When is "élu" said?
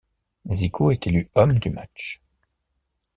1.05-1.29